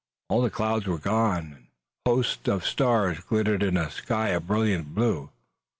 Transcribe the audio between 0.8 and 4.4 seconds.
were gone and hosts of stars glittered in a sky